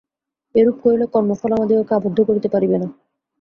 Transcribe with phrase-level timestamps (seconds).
[0.55, 2.87] এইরূপ করিলে কর্মফল আমাদিগকে আবদ্ধ করিতে পারিবে না।